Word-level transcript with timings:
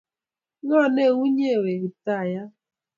ng’o 0.63 0.81
ne 0.95 1.05
u 1.19 1.21
inye 1.27 1.53
we 1.61 1.71
kiptaiyat 1.81 2.51